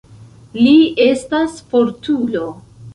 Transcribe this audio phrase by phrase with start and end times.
[0.61, 0.73] Li
[1.05, 2.47] estas fortulo.